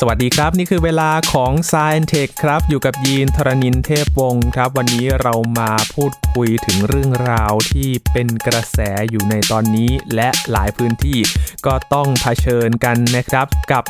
[0.00, 8.78] สวัสดีครับ นี่คือเวลาของ s ซ e n t e c h ครับ อยู่กับยีนทรณินเทพวงศ์ครับ วันนี้เรามาพูดคุยถึงเรื่องราวที่เป็นกระแส
[9.10, 11.18] อยู่ในตอนนี้ และหลายพื้นที่
[11.66, 13.84] ก็ต้องเผชิญกันนะครับกับ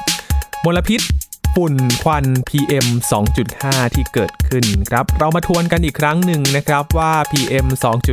[0.64, 1.00] มลพิษ
[1.54, 2.86] ฝุ่นควัน PM
[3.42, 7.66] 2.5 ที่เกิดขึ้นครับ เรามาทวนกันอีกครั้งหนึ่งนะครับว่า PM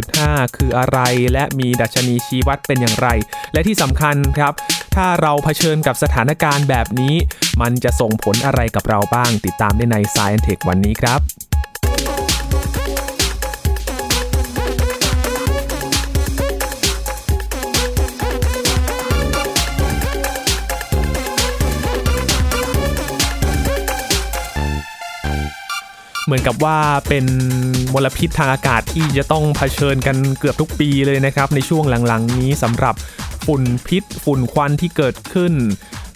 [0.06, 1.00] 2.5 คืออะไร
[1.34, 3.08] และมีดัชนีชี้วัดเป็นอย่างไร
[3.54, 4.54] และที่สำคัญครับ
[4.96, 7.16] ถ้าเราเผชิญกับสถานการณ์แบบนี้
[7.62, 11.41] มันจะส่งผลอะไรกับเราบ้างติดตามได้ใน Science Tech วันนี้ครับ
[26.26, 27.26] เหมือนกับว่าเป็น
[27.94, 32.96] มลพิษทางอากาศที่จะต้องเผชิญกันเกือบทุกปีเลยนะครับ ในช่วงหลังๆ นี้สำหรับ
[33.46, 35.54] ฝุ่นพิษ ฝุ่นควันที่เกิดขึ้น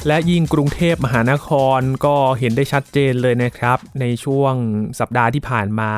[0.07, 4.53] และยิ่งกรุงเทพมหานครก็เห็นได้ชัดเจนเลยนะครับ ในช่วง
[4.99, 5.91] สัปดาห์ที่ผ่านมา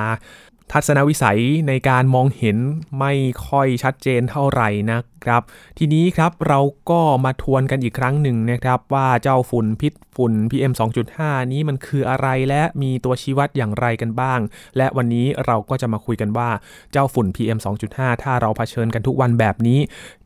[0.72, 2.58] ทัศนวิสัยในการมองเห็น
[3.00, 3.14] ไม่
[3.48, 5.42] ค่อยชัดเจนเท่าไหร่นะครับ
[5.78, 10.74] ทีนี้ครับเราก็มาทวนกันอีกครั้งหนึ่งนะครับ ว่าเจ้าฝุ่นพิษฝุ่น PM
[11.12, 14.40] 2.5 นี้มันคืออะไรและมีตัวชี้วัดอย่างไรกันบ้าง
[14.78, 16.50] และวันนี้เราก็จะมาคุยกันว่า
[16.92, 19.80] เจ้าฝุ่น PM 2.5 ถ้าเราเผชิญกันทุกวันแบบนี้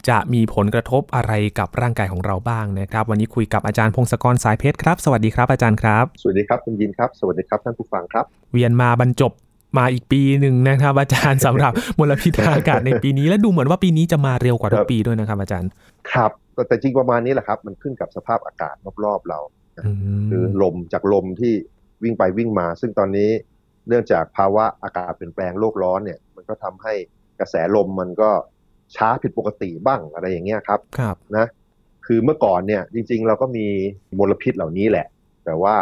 [0.10, 9.34] จะมีผลกระทบอะไรกับร่างกายของเราบ้างนะครับ วันนี้คุยกับอาจารย์พงศกรสายเพชรครับ สวัสดีครับอาจารย์ครับ สวัสดีครับคุณยินครับ สวัสดีครับท่านผู้ฟังครับ เวียนมาบรรจบ
[9.78, 15.70] มาอีกปีหนึ่งนะครับอาจารย์สำหรับมลพิษทางอากาศในปีนี้ และดูเหมือนว่าปีนี้จะมาเร็วกว่าทุกปีด้วยนะครับอาจารย์
[16.12, 16.32] ครับ
[16.68, 19.40] แต่จริงประมาณนี้แหละครับ มันขึ้นกับสภาพอากาศรอบๆเรา
[20.30, 21.54] คือลมจากลมที่
[22.04, 23.30] วิ่งไปวิ่งมา ซึ่งตอนนี้
[23.88, 26.94] เนื่องจากภาวะอากาศเปลี่ยนแปลงโลกร้อนเนี่ย มันก็ทำให้
[27.40, 28.30] กระแสลมมันก็
[28.96, 31.46] ช้าผิดปกติบ้างอะไรอย่างเงี้ยครับครับนะ
[32.06, 33.66] คือเมื่อก่อนเนี่ยจริง ๆ เราก็มี
[34.20, 35.08] มลพิษเหล่านี้แหละ
[35.46, 35.76] แต่ว่า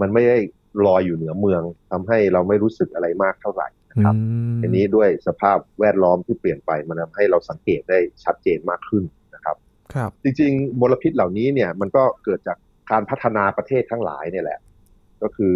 [0.00, 0.38] มันไม่ได้
[0.86, 3.68] ลอยอยู่เหนือเมืองทำให้เราไม่รู้สึกอะไรมากเท่าไหร่
[4.04, 4.14] ครับ
[4.62, 9.04] อันนี้ด้วยสภาพแวดล้อมที่เปลี่ยนไปมันทาให้เราสังเกตได้ชัดเจนมากขึ้น
[9.34, 9.56] นะครับ
[9.94, 12.58] ครับ จริงๆมลพิษเหล่านี้เนี่ยมันก็เกิดจาก
[12.90, 14.60] การพัฒนาประเทศทั้งหลายเนี่ยแหละ
[15.22, 15.54] ก็คือ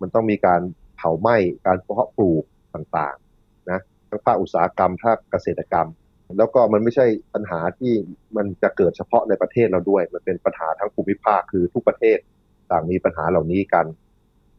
[0.00, 0.60] มันต้องมีการ
[0.96, 1.36] เผาไหม้
[1.66, 5.88] การเพาะปลูกต่างๆนะทั้งภาคอุตสาหกรรมภาคเกษตรกรรม
[6.38, 7.92] แล้วก็มันไม่ใช่ปัญหาที่
[8.36, 12.18] มันจะเกิดเฉพาะในประเทศเราด้วย มันเป็นปัญหาทั้งภูมิภาคคือทุกประเทศ
[12.70, 13.86] ต่างมีปัญหาเหล่านี้กัน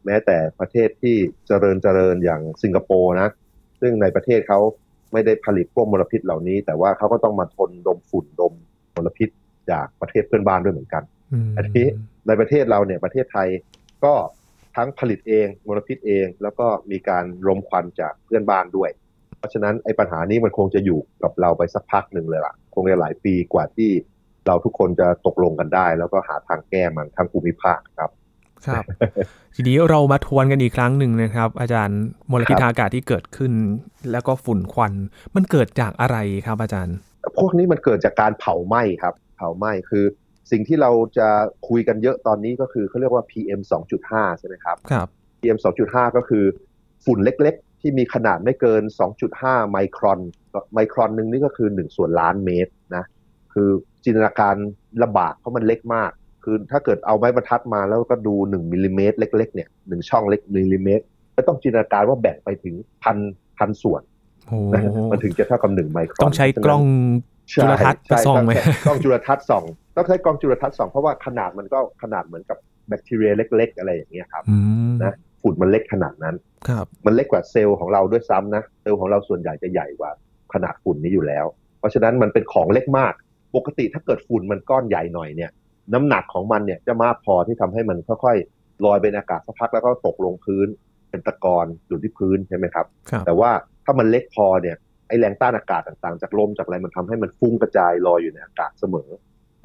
[0.06, 1.16] แม้แต่ประเทศที่
[1.48, 3.30] เจริญเจริญอย่างสิงคโปร์นะ
[3.82, 4.60] ซึ่งในประเทศเขา
[5.14, 8.54] ไม่ได้ผลิตพวกมลพิษเหล่านี้ แต่ว่าเขาก็ต้องมาทนดมฝุ่นดม
[8.96, 9.30] มลพิษ
[9.72, 11.04] จากประเทศเพื่อนบ้านด้วยเหมือนกัน
[11.58, 11.86] อันนี้
[12.28, 13.48] ในประเทศเราเนี่ยประเทศไทย
[14.06, 14.14] ก็
[14.76, 18.90] ทั้งผลิตเองมลพิษเอง แล้วก็มีการรมควันจากเพื่อนบ้านด้วย
[19.38, 23.90] เพราะฉะนั้นไอ้ปัญหานี้มันคงจะอยู่กับเราไปสักพักหนึ่งเลยล่ะ คงจะหลายปีกว่าที่
[24.48, 28.12] เราทุกคนจะตกลงกันได้ แล้วก็หาทางแก้มันทั้งภูมิภาคครับ
[28.68, 28.86] ครับ
[29.56, 32.00] ทีนี้เรามาทวนกันอีกครั้งหนึ่งนะครับ อาจารย์
[32.32, 33.52] มลพิษทางอากาศที่เกิดขึ้น
[34.12, 34.94] แล้วก็ฝุ่นควัน
[35.36, 36.96] มันเกิดจากอะไรครับ อาจารย์
[37.40, 40.06] พวกนี้มันเกิดจากการเผาไหม้ครับ เผาไหม้คือ
[40.52, 41.28] สิ่งที่เราจะ
[41.70, 43.62] คุยกันเยอะตอนนี้ก็คือเขาเรียกว่า PM
[44.00, 45.08] 2.5 ใช่ไหมครับครับ
[45.42, 45.58] PM
[45.88, 46.46] 2.5 ก็คือ
[47.06, 48.82] ฝุ่นเล็กๆ ที่มีขนาดไม่เกิน
[49.26, 50.20] 2.5 ไมครอน
[50.74, 53.04] ไมครอนหนึ่งนี่ก็คือ 1 ส่วนล้านเมตรนะ
[53.54, 53.70] คือ
[54.04, 54.56] จินตนาการ
[55.04, 56.12] ลำบากเพราะมันเล็กมาก
[56.44, 61.04] คือถ้าเกิดเอาไม้บรรทัดมาแล้วก็ดูหนึ่งมิลลิเมตรเล็กๆเนี่ยหนึ่งช่องเล็กมิลลิเมตร
[61.36, 63.18] ก็ต้องจินตนาการว่าแบ่งไปถึงพัน
[63.58, 64.02] พันส่วน
[65.12, 66.84] มันถึงจะเท่ากับหนึ่งไมครอนต้องใช้กล้อง
[67.54, 68.52] จุลทรรศน์ส่องไหม
[68.86, 69.64] กล้องจุลทรรศน์ส่อง
[69.96, 74.44] ต้องใช้กล้องจุลทรรศน์ส่องเพราะว่าขนาดมันก็ขนาดเหมือนกับแบคทีเรียเล็ก ๆ อะไรอย่างเงี้ยครับ
[75.02, 76.36] นะฝุ่นมันเล็กขนาดนั้น
[76.70, 80.12] ครับมันเล็กกว่าเซลล์ของเราด้วยซ้ำนะเซลล์ของเราส่วนใหญ่จะใหญ่กว่า
[80.54, 81.46] ขนาดฝุ่นนี้อยู่แล้ว
[81.80, 83.14] เพราะฉะนั้นมันเป็นของเล็กมาก
[83.56, 85.52] ปกติถ้าเกิดฝุ่นมันก้อนใหญ่หน่อยเนี่ย
[85.94, 90.68] น้ำหนักของมันเนี่ยจะมากพอที่ทำให้มันค่อยๆลอยไปในอากาศสักพักแล้วก็ตกลงพื้น
[91.10, 92.86] เป็นตะกอนอยู่ที่พื้นใช่ไหมครับ
[93.26, 93.52] แต่ว่า
[93.86, 94.76] ถ้ามันเล็กพอเนี่ย
[95.08, 99.10] ไอแรงต้านอากาศต่างๆ จากลมจากอะไรมันทำให้มันฟุ้งกระจายลอยอยู่ในอากาศเสมอ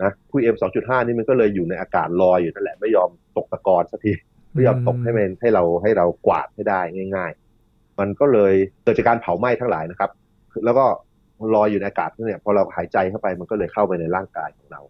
[0.03, 4.13] นะคุยเอ็มสองจุดห้านี่มันก็เลยอยู่ในอากาศลอยอยู่นั่นแหละไม่ยอมตกตะกอนสักที
[4.53, 6.81] ไม่ยอมตกให้มันให้เราให้เรากวาดให้ได้
[7.17, 7.31] ง่าย
[7.65, 10.11] ๆ มันก็เลยเกิดจากการเผาไหม้ทั้งหลายนะครับ
[10.65, 10.87] แล้วก็
[11.55, 14.81] ลอยอยู่ในอากาศเนี่ยพอเราหายใจเข้าไปมันก็เลยเข้าไปในร่างกายของเรา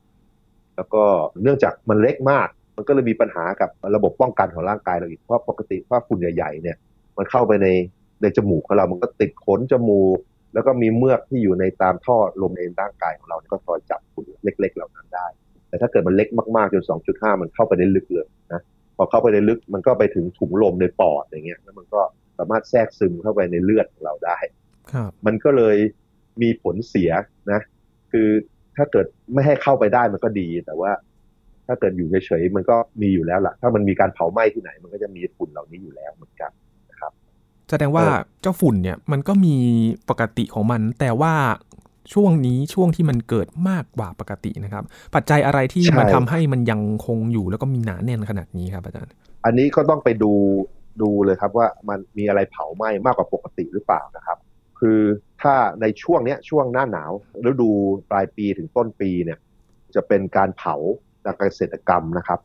[0.78, 1.02] แล้วก็
[1.42, 6.76] เนื่องจากมันเล็กมาก มันก็เลยมีปัญหากับระบบป้องกันของร่างกายเราอีกเพราะปกติว่าฝุ่นใหญ่ๆเนี่ย
[7.16, 7.68] มันเข้าไปใน
[8.22, 10.18] ในจมูกของเรา มันก็ติดขนจมูก
[10.54, 15.26] แล้วก็มีเมือกที่อยู่ในตามท่อลมในร่างกายของเราก็คอยจับฝุ่นเล็ก ๆ เหล่านั้นได้
[15.68, 18.62] แต่ถ้าเกิดมันเล็กมากๆจน 2.5 มันเข้าไปได้ลึกเลยนะ
[18.96, 22.00] พอเข้าไปในลึกมันก็ไปถึงถุงลมในปอดอย่างเงี้ยแล้วมันก็
[22.38, 24.38] สามารถแทรกซึมเข้าไปในเลือดของเราได้
[24.92, 25.76] ครับ มันก็เลย
[26.42, 27.10] มีผลเสีย
[27.52, 27.60] นะ
[28.12, 28.28] คือ
[28.78, 30.90] ถ้าเกิดไม่ให้เข้าไปได้มันก็ดีแต่ว่า
[31.66, 36.50] ถ้าเกิดอยู่เฉยๆมันก็มีอยู่แล้วล่ะ ถ้ามันมีการเผาไหม้ที่ไหน มันก็จะมีฝุ่นเหล่านี้อยู่แล้วเหมือนกัน
[36.90, 37.12] นะครับ
[37.70, 38.04] แสดงว่า
[38.42, 39.56] เจ้าฝุ่นเนี่ยมันก็มี
[40.10, 41.34] ปกติของมัน แต่ว่า
[42.12, 44.84] ช่วงนี้ช่วงที่มันเกิดมากกว่าปกตินะครับ
[45.14, 49.12] ปัจจัยอะไรที่มันทำให้มันยังคงอยู่แล้วก็มีหนาแน่นขนาดนี้ครับอาจารย์
[49.44, 50.32] อันนี้ก็ต้องไปดู
[51.02, 54.38] ดูเลยครับว่ามันมีอะไรเผาไหม้มากกว่าปกติหรือเปล่านะครับ
[54.80, 55.00] คือ
[55.42, 57.12] ถ้าในช่วงเนี้ยช่วงหน้าหนาว
[57.50, 57.70] ฤดู
[58.10, 59.38] ปลายปีถึงต้นปีเนี่ย
[59.94, 60.74] จะเป็นการเผา
[61.24, 62.40] จากเกษตรกรรมนะครับ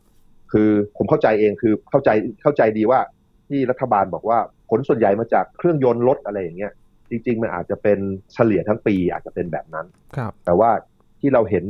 [0.52, 2.10] คือผมเข้าใจเองคือเข้าใจ
[2.42, 3.00] เข้าใจดีว่า
[3.48, 4.38] ที่รัฐบาลบอกว่า
[4.70, 6.72] ผลส่วนใหญ่มาจากเครื่องยนต์รถอะไรอย่างเงี้ย
[7.10, 7.98] จริง ๆ มันอาจจะเป็น
[8.34, 9.86] เฉลี่ยทั้งปีอาจจะเป็นแบบนั้น
[10.16, 10.70] ครับแต่ว่า
[11.20, 11.64] ที่เราเห็น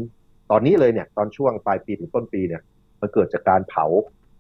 [0.51, 2.63] ตอนนี้เลยเนี่ยตอนช่วงปลายปีถึงต้นปีเนี่ย
[3.01, 3.87] มันเกิดจากการเผา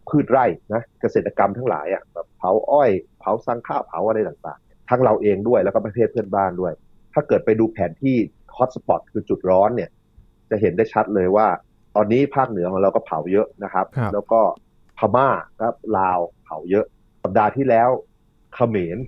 [0.08, 2.90] พืชไร่นะเกษตรกรรมทั้งหลายอะแบบเผาอ้อย
[3.20, 6.72] เผาซังข้าวเผาอะไรต่างๆ ทั้งเราเองด้วยแล้วก็ประเทศเพื่อนบ้านด้วย
[7.14, 8.16] ถ้าเกิดไปดูแผนที่
[8.56, 9.90] hotspot คือจุดร้อนเนี่ย
[10.50, 11.46] จะเห็นได้ชัดเลยว่า
[11.96, 14.40] ตอนนี้ภาคเหนือของเราก็เผาเยอะนะครับครับ แล้วก็
[14.98, 15.28] พม่า
[15.60, 16.84] ครับลาวเผาเยอะ
[17.22, 17.88] สัปดาห์ที่แล้ว
[18.54, 18.98] เขมร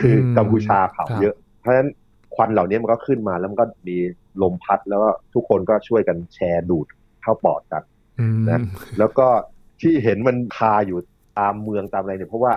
[0.00, 1.88] คือกัมพูชาเผาเยอะ เพราะฉะนั้น
[2.34, 3.96] ควันเหล่านี้มันก็ขึ้นมาแล้วมันก็มี
[4.42, 6.86] ลมพัดแล้วก็ทุกคนก็ช่วยกันแชร์ดูด
[7.22, 7.82] เข้าปอดกัน
[8.20, 8.60] อืมนะ
[8.98, 9.26] แล้วก็
[9.80, 10.98] ที่เห็นมันคาอยู่
[11.38, 12.52] ตามเมืองตามอะไรเนี่ยเพราะว่า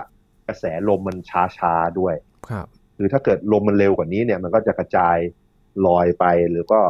[0.48, 1.16] กระแสลมมัน
[1.58, 2.14] ช้าๆด้วย
[2.50, 2.66] ครับ
[2.96, 5.16] คือถ้าเกิดลมมันเร็วกว่านี้เนี่ย มันก็จะกระจาย
[5.86, 6.80] ลอยไปหรือก็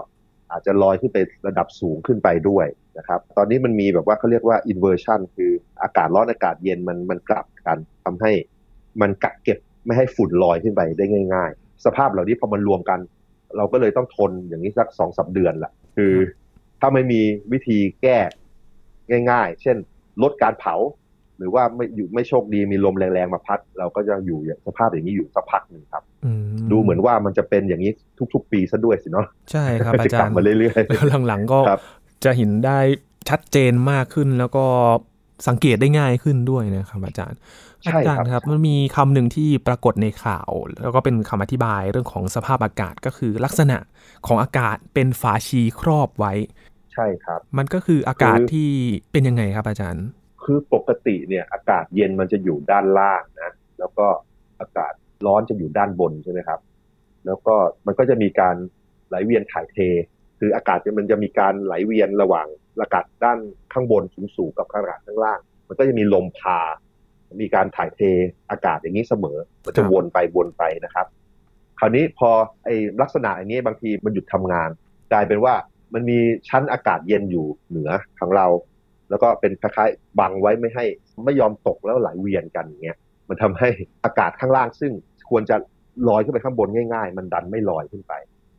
[0.50, 2.66] อาจจะลอยขึ้นไประดับสูงขึ้นไปด้วย
[2.98, 5.50] นะครับ ตอนนี้มันมีแบบว่าเขาเรียกว่า inversion คือ
[5.82, 8.32] อากาศร้อนอากาศเย็นมันมันกลับกันทำให้
[9.00, 11.04] มันกักเก็บไม่ให้ฝุ่นลอยขึ้นไปได้
[11.34, 13.00] ง่าย ๆ สภาพเหล่านี้พอมันรวมกัน
[13.56, 16.14] เราก็เลยต้องทนอย่างนี้สักสองสาเดือนละคือ
[16.80, 17.20] ถ้าไม่มี
[17.52, 18.18] วิธีแก้
[19.30, 19.76] ง่าย ๆ เช่น
[20.22, 20.74] ลดการเผา
[21.42, 27.92] หรือว่าไม่อยู่ไม่โชคดีมีลมแรงๆมาพัด เราก็จะอยู่อย่างสภาพอย่างนี้อยู่สักพักหนึ่งครับอืมดูเหมือนว่ามันจะเป็นอย่างนี้
[28.34, 31.80] ทุก ๆ ปีซะด้วยสิเนาะใช่ครับอาจะจากลัรบย์มาเรื่อยแล้วหลังๆก็ครับ
[32.24, 32.78] จะเห็นได้
[33.28, 34.64] ชัดเจนมากขึ้นแล้วก็
[35.48, 37.38] สังเกตได้ง่ายขึ้นด้วยนะครับอาจารย์
[37.84, 40.50] ใช่อาจารครับย์ครับมันมีคำหนึ่งที่ปรากฏในข่าว
[40.80, 43.78] แล้วก็เป็นคำอธิบายเรื่องของสภาพอากาศก็คือลักษณะ
[44.26, 48.70] ของอากาศเป็นฝาชีครอบไว้ๆใช่ครับ มันก็คืออากาศคือที่
[49.12, 50.04] เป็นยังไงครับอาจารย์
[50.44, 54.06] คือปกติเนี่ยอากาศเย็นมันจะอยู่ด้านล่างนะ แล้วก็
[54.60, 54.92] อากาศ
[55.26, 56.60] ร้อนจะอยู่ด้านบนใช่ไหมครับ
[57.26, 57.54] แล้วก็
[57.86, 58.56] มันก็จะมีการ
[59.08, 59.78] ไหลเวียนถ่ายเท
[60.38, 62.46] คืออากาศมันจะมีการไหลเวียนระหว่าง
[62.80, 63.38] อากาศด้าน
[63.72, 64.02] ข้างบน
[64.36, 66.60] สูงๆกับอากาศข้างล่าง มันก็จะมีลมพา
[67.42, 68.00] มีการถ่ายเท
[68.50, 71.06] อากาศอย่างนี้เสมอ มันจะวนไปวนไปนะครับ
[71.78, 72.30] คราวนี้พอ
[72.64, 74.68] ไอ้ลักษณะอย่างนี้บางทีมันหยุดทำงาน
[75.12, 75.54] กลายเป็นว่า
[75.94, 76.18] มันมี
[76.48, 77.90] ชั้นอากาศเย็นอยู่เหนือ
[78.20, 78.46] ของเรา
[79.12, 80.84] แล้วก็เป็นคล้ายๆบังไว้ไม่ให้
[81.24, 82.98] ไม่ยอมตกแล้วไหลเวียนกันอย่างเงี้ย
[83.28, 83.68] มันทำให้
[84.04, 84.92] อากาศข้างล่างซึ่ง
[85.30, 85.56] ควรจะ
[86.08, 88.12] ลอยขึ้นไปข้างบนง่าย ๆ มันดันไม่ลอยขึ้นไป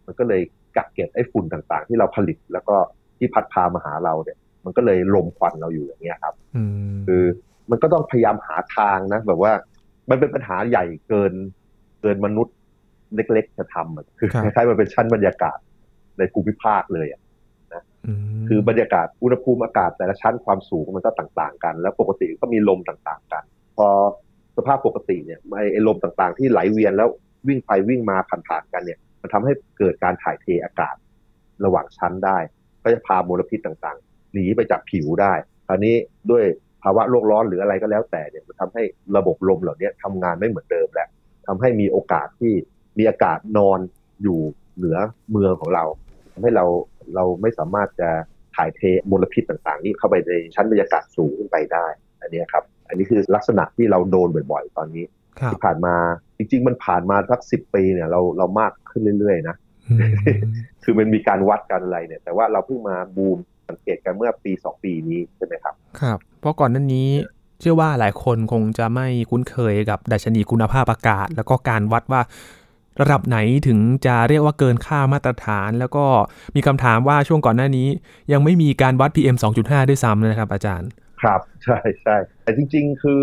[0.05, 0.41] มันก็เลย
[0.75, 2.75] กักเก็บไอ้ฝุ่นต่างๆ ที่เราผลิตแล้วก็
[3.17, 6.63] ที่พัดพามาหาเราเนี่ย มันก็เลยลมควันเราอยู่อย่างเงี้ยครับอื
[6.93, 7.23] มคือ
[7.69, 9.51] มันก็ต้องพยายามหาทางนะ แบบว่า
[10.09, 11.33] มันเป็นปัญหาใหญ่เกิน
[12.01, 12.55] เกินมนุษย์
[13.15, 15.57] เล็กๆจะทำอะคือครับคล้ายๆมันเป็นชั้นบรรยากาศ
[16.17, 17.22] ในภูมิภาคเลยอะม
[18.47, 23.43] คือบรรยากาศอุณหภูมิอากาศแต่ละชั้นความสูงมันก็ต่างๆ กัน แล้วปกติก็มีลมต่างๆ กัน
[23.77, 23.87] พอ
[24.57, 27.09] สภาพปกติเนี่ยไอ้ไอลมต่างๆ ที่ไหลเวียนแล้ว
[27.47, 28.17] วิ่งไปวิ่งมา
[28.47, 30.95] ผ่านๆกันเนี่ย มันทำให้เกิดการถ่ายเทอากาศ
[31.65, 32.37] ระหว่างชั้นได้
[32.83, 35.33] ก็จะพามลพิษต่างๆหนีไปจากผิวได้
[35.67, 35.95] คราวนี้
[36.31, 36.43] ด้วย
[36.83, 38.83] ภาวะโลกร้อนหรืออะไรก็แล้วแต่เนี่ยมันทำให้
[39.17, 41.07] ระบบลมเหล่านี้ทำงานไม่เหมือนเดิมแล้ว
[41.47, 42.53] ทำให้มีโอกาสที่
[42.97, 43.79] มีอากาศนอน
[44.23, 44.39] อยู่
[44.77, 44.97] เหนือ
[45.31, 45.83] เมืองของเรา
[46.33, 46.65] ทำให้เรา
[47.15, 48.09] เราไม่สามารถจะ
[48.55, 48.81] ถ่ายเท
[49.11, 51.85] มลพิษต่างๆ นี่เข้าไปในชั้นบรรยากาศสูงขึ้นไปได้
[52.21, 55.05] อันเนี้ยครับ อันนี้คือลักษณะที่เราโดนบ่อยๆ ตอนนี้
[55.39, 55.95] ครับที่ผ่านมา
[56.37, 59.55] จริง ๆ มันผ่านมาสักสิบปีเนี่ยเราเรามากขึ้นเรื่อยๆนะ
[59.89, 60.11] อืม
[60.83, 63.37] คือมันมีการวัดกันอะไรเนี่ย แต่ว่าเราเพิ่งมาบูม
[63.69, 67.07] สังเกตกันเมื่อปีสองปีนี้ใช่ไหมครับ ครับ เพราะก่อนหน้านี้
[67.59, 72.21] เชื่อว่าหลายคนคงจะไม่คุ้นเคยกับดัชนีคุณภาพอากาศ แล้วก็การวัดว่า
[73.01, 76.05] ระดับไหนถึงจะเรียกว่าเกินค่ามาตรฐาน แล้วก็
[76.55, 77.87] มีคำถามว่าช่วงก่อนหน้านี้
[78.31, 80.89] ยังไม่มีการวัด PM 2.5 ด้วยซ้ำนะครับ อาจารย์
[81.21, 83.21] ครับ ใช่ใช่แต่จริง ๆ คือ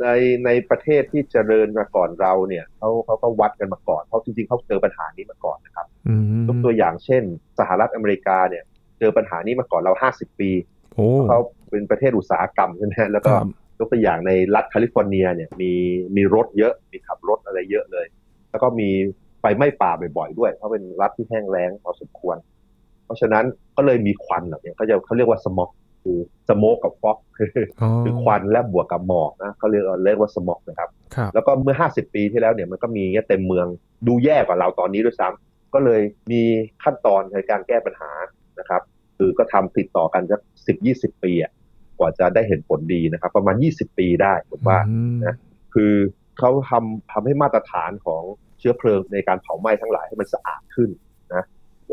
[0.00, 0.06] ใน
[0.44, 7.22] ในประเทศที่เจริญมาก่อนเราเนี่ยเขาเขาก็วัดกันมาก่อนเพราะจริงๆเขาเจอปัญหานี้มาก่อนนะครับอืมยกตัวอย่างเช่น
[7.58, 8.64] สหรัฐอเมริกาเนี่ย
[8.98, 10.50] เจอปัญหานี้มาก่อนเรา 50 ปี
[10.94, 11.38] โอ้เขา
[11.70, 15.72] เป็นประเทศอุตสาหกรรมใช่ไหมแล้วก็ครับยกตัวอย่างในรัฐแคลิฟอร์เนียเนี่ยมี
[16.16, 18.06] มีรถเยอะมีขับรถอะไรเยอะเลย
[18.54, 18.90] แล้วก็มี
[19.40, 22.36] ไฟไหม้ป่าบ่อยๆด้วย เพราะเป็นรัฐที่แห้งแล้งพอสมควร
[23.04, 23.44] เพราะฉะนั้น
[23.76, 25.70] ก็เลยมีควันแบบเนี้ยเขาจะเขาเรียกว่าสมอก
[26.02, 26.18] คือ
[26.48, 27.50] สโมกกับฟอกคือ
[27.82, 33.66] อ๋อคือควันและบวกกับหมอกนะเขาเรียกเรียกว่าสมอกนะครับครับแล้วก็เมื่อ 50 ปีที่แล้วเนี่ยมันก็มีเงี้ยเต็มเมือง
[34.06, 36.00] ดูแย่กว่าเราตอนนี้ด้วยซ้ำก็เลย
[36.32, 36.42] มี
[36.82, 38.10] ขั้นตอนในการแก้ปัญหา
[38.58, 38.82] นะครับ
[39.16, 41.52] คือก็ทำติดต่อกันสักสิบยี่สิบปีอะ
[41.98, 45.34] กว่าจะได้เห็นผลดีนะครับ ประมาณ 20 ปีได้ผมว่าอืมนะ
[45.74, 45.92] คือ
[46.38, 50.90] เขาทำทำให้มาตรฐานของเชื้อเพลิงในการเผาไหม้ทั้งหลายให้มันสะอาดขึ้น
[51.34, 51.44] นะ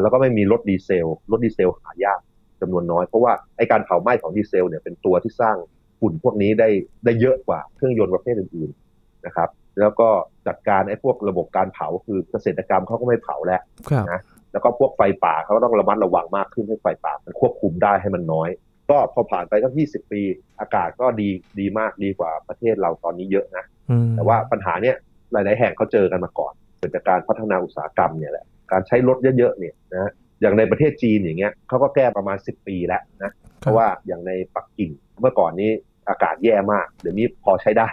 [0.02, 2.20] แล้วก็ไม่มีรถดีเซลรถดีเซลหายาก
[2.62, 5.56] จำนวนน้อย เพราะว่าไอการเผาไหม้ของดีเซลเนี่ยเป็นตัวที่สร้าง
[6.00, 6.70] ฝุ่นพวกนี้ได้
[7.06, 9.50] ได้เยอะกว่าเครื่องยนต์ประเภทอื่นๆนะครับ
[9.80, 10.10] แล้วก็
[10.48, 18.50] จัดการไอ้พวกระบบการเผาคือเกษตรกรรมเขาก็ไม่เผาแล้วครับนะแล้วก็พวกไฟป่าเขาก็ต้องระมัดระวังมากขึ้นให้ไฟป่ามันควบคุมได้ให้มันน้อย
[18.90, 20.22] ก็พอผ่านไปสัก20ปี
[20.60, 24.96] อากาศก็ดีดีมากดีกว่าประเทศเราตอนนี้เยอะนะอืมแต่ว่าปัญหาเนี้ย
[25.32, 30.12] หลาย ๆ แห่งเขาเจอกันมาก่อนเกิดจากการพัฒนาอุตสาหกรรมเนี่ยแหละการใช้รถเยอะ ๆ เนี่ยนะ
[30.42, 35.70] อย่างในประเทศจีนอย่างเงี้ยเขาก็แก้ประมาณ 10 ปีแล้วนะเพราะว่าอย่างในปักกิ่งเมื่อก่อนนี้
[36.10, 37.90] อากาศแย่มาก เดี๋ยวนี้พอใช้ได้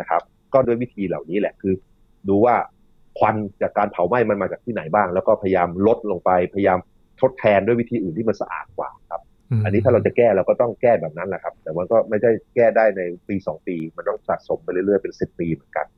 [0.00, 1.74] นะครับ ก็ด้วยวิธีเหล่านี้แหละคือ
[2.28, 2.56] ดูว่า
[3.18, 6.78] ควันจากการเผาไหม้มันมาจากที่ไหนบ้าง แล้วก็พยายามลดลงไปพยายาม
[7.20, 9.20] ทดแทนด้วยวิธีอื่นที่มันสะอาดกว่าครับ
[9.58, 15.95] มอันนี้ถ้าเราจะแก้เราก็ต้องแก้แบบนั้นแหละครับ แต่มันก็ไม่ได้แก้ได้ในปีสองปี มันต้องสะสมไปเรื่อยๆเป็นสิบปีเหมือนกันครับ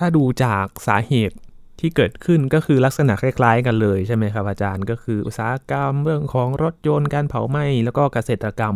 [0.00, 1.36] ถ้าดูจากสาเหตุ
[1.80, 8.74] ที่เกิดขึ้นก็คือลักษณะคล้ายๆ กันเลยใช่ไหมครับอาจารย์ก็คืออุตสาหกรรมเรื่องของรถยนต์การเผาไหม้แล้วก็เกษตรกรรม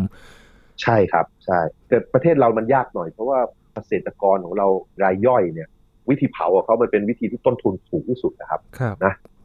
[0.83, 3.38] ใช่ครับใช่แต่ประเทศเรามันยากหน่อยเพราะว่า
[3.75, 4.66] เกษตรกรของเรา
[5.02, 5.69] รายย่อยเนี่ย
[6.11, 8.97] วิธีเผาของเขามันเป็นวิธีที่ต้นทุนสูงที่สุดนะครับครับ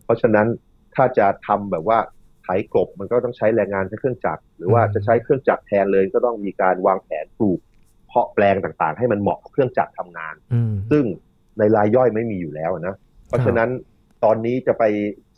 [0.05, 0.47] เพราะฉะนั้น
[0.95, 1.99] ถ้าจะทำแบบว่า
[2.43, 7.59] ไถกลบมันก็ต้องใช้แรงงานใช้เครื่องจักรหรือว่าอืมจะใช้เครื่องจักรแทนเลยก็ต้องมีการวางแผนปลูก
[8.07, 11.03] เพาะแปลงต่างๆ ให้มันเหมาะกับเครื่องจักรทำงานอืมซึ่ง
[11.59, 12.95] ในรายย่อยไม่มีอยู่แล้วนะ
[13.27, 13.69] เพราะฉะนั้น
[14.23, 14.83] ตอนนี้จะไป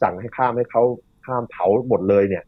[0.02, 0.84] สั่งให้ข้ามให้เขา
[1.26, 2.44] ข้ามเผาหมดเลยเนี่ย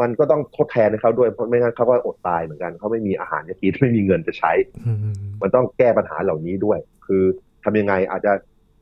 [0.00, 4.52] มันก็ต้องทดแทนให้เขาด้วยเพราะไม่งั้นเขาก็อดตายเหมือนกันเขาไม่มีอาหารจะกินไม่มีเงินจะใช้
[4.86, 4.98] อืม
[5.42, 7.22] มันต้องแก้ปัญหาเหล่านี้ด้วย คือ
[7.64, 8.32] ทำยังไงอาจจะ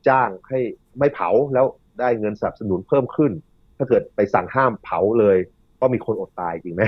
[0.07, 0.59] จ้างให้
[0.99, 1.65] ไม่เผาแล้ว
[1.99, 3.31] ได้เงินสนับสนุนเพิ่มขึ้น
[3.77, 5.37] ถ้าเกิดไปสั่งห้ามเผาเลย
[5.81, 6.83] ก็มีคนอดตายจริงไหม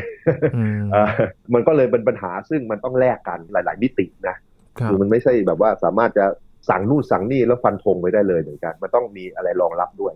[0.55, 1.09] อืมเอ่อ
[1.53, 4.35] มันก็เลยเป็นปัญหาซึ่งมันต้องแลกกันหลาย ๆ มิตินะ
[4.79, 6.25] ครับคือมันไม่ใช่แบบว่าสามารถจะ
[6.69, 10.13] สั่งนู่นสั่งนี่แล้วฟันธงไปได้เลยเหมือนกัน มันต้องมีอะไรรองรับด้วย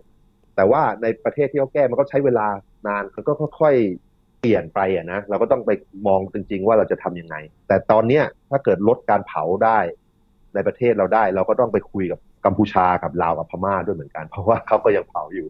[0.56, 2.46] แต่ว่าในประเทศที่เขาแก้มันก็ใช้เวลา
[2.86, 5.70] นานมันก็ค่อยๆเปลี่ยนไปอะนะเราก็ต้องไป
[6.06, 7.36] มองจริง ๆ ว่าเราจะทำยังไง
[7.68, 9.78] แต่ตอนเนี้ยถ้าเกิดลดการเผาได้
[10.54, 15.48] ในประเทศเราได้ เราก็ต้องไปคุยกับกัมพูชากับลาวกับพม่าด้วยเหมือนกัน เพราะว่าเขาก็ยังเผาอยู่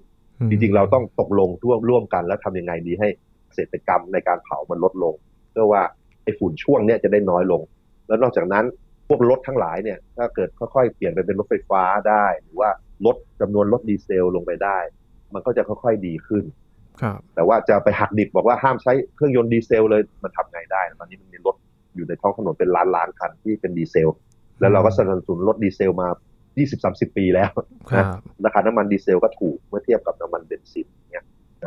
[0.51, 3.09] จริงๆ เราต้องตกลงร่วมร่วมกัน แล้วทำยังไงดีให้
[3.47, 5.15] เกษตรกรรมในการเผามันลดลง
[5.51, 5.83] เพื่อว่า
[6.23, 7.63] ไอ้ฝุ่นช่วงเนี้ยจะได้น้อยลง
[8.07, 8.65] แล้วนอกจากนั้น
[9.09, 12.71] พวกรถทั้งหลายเนี่ยถ้าเกิดค่อยๆเปลี่ยนไปเป็นรถไฟฟ้าได้ หรือว่า
[13.07, 14.79] ลดจำนวนรถดีเซลลงไปได้
[15.35, 16.45] มันก็จะค่อยๆดีขึ้น
[17.03, 21.57] ครับแต่ว่าจะไปหักดิบบอกว่าห้ามใช้เครื่องยนต์ดีเซลเลยมันทำไงได้ตอนนี้มันมีรถ
[21.95, 24.09] อยู่ในท้องถนนเป็นล้านล้านๆคันที่เป็นดีเซล
[24.61, 26.09] แล้วเราก็สนับสนุนรถดีเซลมา
[26.63, 27.51] 20-30 ปีแล้ว
[27.91, 28.05] ครับ
[28.45, 31.25] ราคาน้ำมันดีเซลก็ถูกเมื่อเทียบกับน้ำมันเบนซินเนี่ย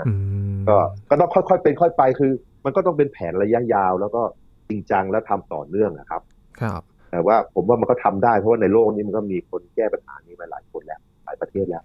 [0.07, 0.13] อื
[0.57, 0.77] มก็
[1.09, 2.31] ก็ต้องค่อยๆเป็นค่อยไปคือ
[2.65, 4.21] มันก็ต้องเป็นแผนระยะยาว แล้วก็
[4.69, 6.21] จริงจังแล้วทำต่อเนื่องนะครับ
[6.61, 11.83] ครับ แต่ว่าผมว่ามันก็ทำได้เพราะว่าในโลกนี้มันก็มีคนแก้ปัญหานี้มาหลายคนแล้วหลายประเทศแล้ว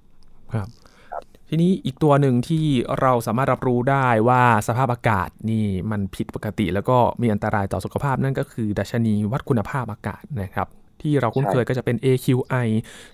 [0.52, 0.68] ครับ
[1.10, 2.64] ครับทีนี้อีกตัวหนึ่งที่
[3.00, 10.68] เราสามารถรับรู้ได้ว่าสภาพอากาศนี่มันผิดปกติ แล้วก็มีอันตรายต่อสุขภาพนั่นก็คือ ดัชนีวัดคุณภาพอากาศนะครับ
[11.02, 12.68] ที่เราคุ้นเคยก็จะเป็น AQI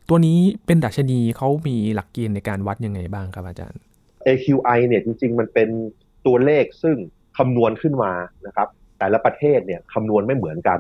[0.09, 3.81] ตัวนี้เป็นดัชนีเขามีหลักเกณฑ์ในการวัดยังไงบ้างครับอาจารย์
[4.27, 5.69] AQI เนี่ยจริง ๆ มันเป็น
[6.27, 6.97] ตัวเลขซึ่ง
[7.38, 8.12] คำนวณขึ้นมา
[8.47, 10.78] นะครับ แต่ละประเทศเนี่ยคำนวณไม่เหมือนกัน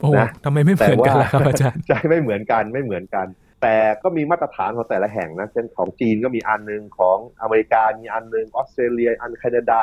[0.00, 3.26] โอ้นะทำไมไม่เหมือนกันล่ะครับอาจารย์ใช่ไม่เหมือนกันไม่เหมือนกัน
[3.62, 9.80] แต่ก็มีมาตรฐานของแต่ละแห่งนะเช่นของจีนก็มีอันหนึ่งของอเมริกามีอันหนึ่งออสเตรเลีย อันแคนาดา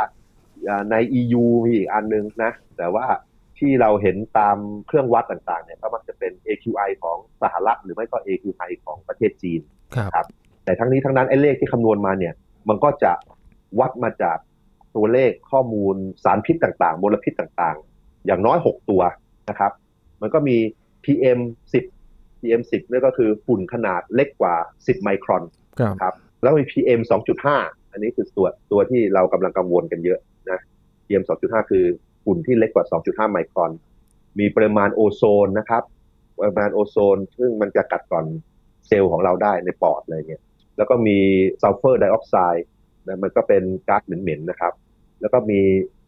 [0.67, 3.05] อ่าใน EU มีอีกอันหนึ่งนะ แต่ว่า
[3.58, 9.62] ที่เราเห็นตามเครื่องวัดต่างๆเนี่ยก็มักจะเป็น AQI ของสหรัฐหรือไม่ก็ AQI ของประเทศจีน
[9.96, 10.25] ครับครับ
[10.65, 12.34] แต่ทั้งนี้ทั้งนั้นไอ้เลขที่คำนวณมาเนี่ย
[12.70, 13.12] มันก็จะ
[13.79, 14.38] วัดมาจาก
[14.96, 19.02] ตัวเลขข้อมูลสารพิษต่างๆมลพิษต่างๆ อย่างน้อย 6 ตัว
[19.50, 19.72] นะครับ
[20.22, 20.58] มันก็มี
[21.06, 21.40] PM
[21.92, 25.44] 10 PM 10นี่ก็คือฝุ่นขนาดเล็กกว่า 10 ไมครอน
[25.80, 27.00] ครับครับแล้วมี PM
[27.46, 30.20] 2.5 อันนี้คือตัวตัวที่เรากำลังกังวลกันเยอะ
[30.52, 30.60] นะ
[31.06, 31.86] PM 2.5 คือ
[32.25, 32.86] ฝุ่นที่เล็กกว่า
[33.28, 33.72] 2.5 ไมครอน
[34.40, 35.84] มีปริมาณโอโซนนะครับ
[36.40, 38.25] ปริมาณโอโซน ซึ่งมันจะกัดกร่อน
[38.88, 40.42] เซลล์ของเราได้ในปอดเลยเนี่ย
[40.78, 41.18] แล้วก็มี
[41.62, 42.66] ซัลเฟอร์ไดออกไซด์
[43.08, 44.74] นะมันก็เป็นก๊าซเหม็นๆนะครับ
[45.22, 45.60] แล้วก็มี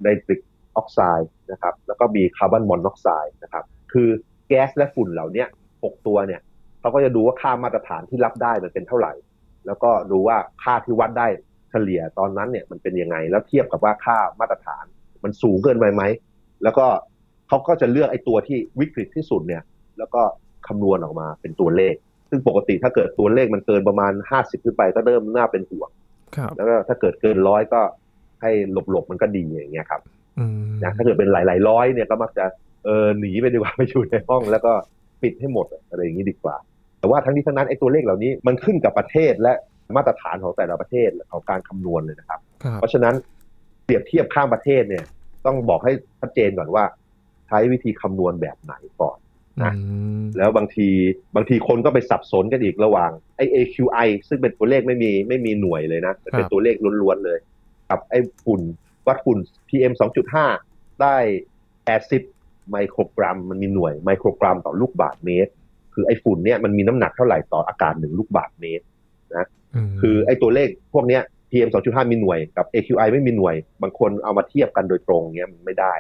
[0.02, 0.40] ไนตริก
[0.76, 4.10] ออกไซด์นะครับ แล้วก็มีคาร์บอนมอนอกไซด์นะครับ คือ
[4.48, 5.48] แก๊สและฝุ่นเหล่าเนี้ย
[5.84, 6.42] หกตัวเนี่ย
[6.80, 9.14] เขาก็จะดูว่าค่ามาตรฐานที่รับได้มันเป็นเท่าไหร่
[9.66, 11.28] แล้วก็ดูว่าค่าที่วัดได้
[11.70, 14.86] เฉลี่ยตอนนั้นเนี่ยมันเป็นยังไง แล้วเทียบกับว่าค่ามาตรฐาน
[15.24, 16.04] มันสูงเกินไปไหม
[16.64, 16.86] แล้วก็
[17.48, 19.64] เขาก็จะเลือกไอ้ตัวที่วิกฤตที่สุดเนี่ย
[19.98, 20.22] แล้วก็
[20.68, 21.96] คำนวณออกมาเป็นตัวเลข
[22.30, 25.90] ซึ่งปกติถ้าเกิดตัวเลขมันเกินประมาณ50ขึ้นไปก็เริ่มน่าเป็นห่วง
[26.36, 27.82] ครับแล้วก็ถ้าเกิดเกินร้อยก็
[28.42, 28.52] ให้
[28.92, 30.02] หลบๆมันก็ดีอย่างเงี้ยครับ
[30.40, 32.46] อืมนะถ้าเกิดเป็นหลายๆร้อยเนี่ยก็มักจะ
[32.86, 34.72] เออหนีไปดีกว่าไปอยู่ในห้องแล้วก็
[35.22, 36.56] ปิดให้หมดอะไรอย่างนี้ดีกว่า
[37.00, 39.54] แต่ว่าทั้งนี้ทั้งนั้นไอ้ตัวเลขเหล่านี้มันขึ้นกับประเทศและ
[39.96, 42.40] มาตรฐานของแต่ละประเทศของการคำนวณเลยนะครับ
[42.76, 43.16] เพราะฉะนั้น
[43.86, 45.06] เปรียบเทียบข้ามประเทศเนี่ย
[45.46, 46.84] ต้องบอกให้ชัดเจนก่อนว่า
[47.48, 49.18] ใช้วิธีคำนวณแบบไหนก่อน
[49.64, 49.74] นะ
[50.38, 50.88] แล้วบางที
[51.36, 57.40] บางทีคนก็ไปสับสนกันอีกระหว่างไอ้ AQI ซึ่งเป็นตัวเลขไม่มีไม่มีหน่วยเลยนะเป็นตัวเลขล้วนๆเลย
[57.90, 58.62] กับไอ้ฝุ่น
[59.08, 59.38] วัดฝุ่น
[59.70, 59.94] PM
[60.46, 61.18] 2.5 ได้
[61.94, 65.52] 80 ไมโครกรัม มันมีหน่วยไมโครกรัมต่อลูกบาศก์เมตร
[65.94, 68.86] คือไอ้ฝุ่นเนี่ยมันมีน้ำหนักเท่าไหร่ต่ออากาศหนึ่งลูกบาศก์เมตร
[69.36, 69.48] นะ
[70.02, 75.94] คือไอ้ตัวเลขพวกเนี้ย PM 2.5 มีหน่วยกับ AQI ไม่มีหน่วย บางคนเอามาเทียบกันโดยตรงเงี้ยมันไม่ได้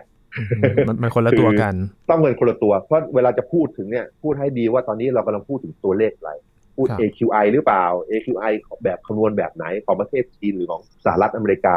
[1.04, 1.76] มันคนละตัวกัน
[2.10, 6.32] ต้องเป็นคนละตัว เพราะเวลาจะพูดถึงเนี่ย พูดให้ดีว่าตอนนี้เรากำลังพูดถึงตัวเลขอะไร
[6.78, 8.54] พูด AQI หรือเปล่า AQI
[8.84, 11.76] แบบคำนวณแบบไหนของประเทศจีนหรือของสหรัฐอเมริกา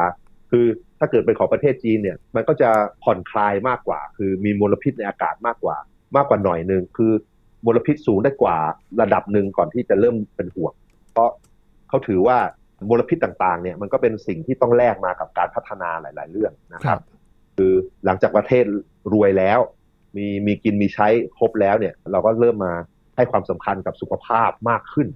[0.50, 0.66] คือ
[0.98, 2.70] ถ้าเกิดเป็นของประเทศจีนเนี่ย มันก็จะ
[3.02, 5.76] ผ่อนคลายมากกว่า คือมีมลพิษในอากาศมากกว่า
[6.16, 7.12] มากกว่าหน่อยหนึ่งคือ
[7.66, 8.56] มลพิษสูงได้กว่า
[9.00, 10.72] ระดับหนึ่งก่อนที่จะเริ่มเป็นห่วง
[11.12, 11.30] เพราะ
[11.88, 12.38] เขาถือว่า
[12.88, 17.00] มลพิษต่างๆเนี่ยมันก็เป็นสิ่งที่ต้องแลกมากับการพัฒนาหลาย ๆ เรื่องนะครับ
[17.56, 17.72] คือ
[18.04, 18.64] หลังจากประเทศ
[19.12, 19.58] รวยแล้ว
[20.16, 22.72] มีมีกินมีใช้ครบแล้วเนี่ย เราก็เริ่มมา
[23.20, 25.08] ให้ความสำคัญกับสุขภาพมากขึ้น